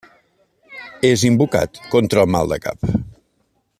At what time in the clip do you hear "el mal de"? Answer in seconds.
2.25-2.59